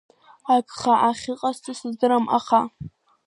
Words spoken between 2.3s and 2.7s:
аха.